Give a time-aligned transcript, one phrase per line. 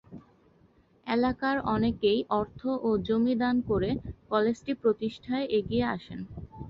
[1.07, 3.89] এলাকার অনেকেই অর্থ ও জমি দান করে
[4.29, 6.19] কলেজটি প্রতিষ্ঠায় এগিয়ে আসেন।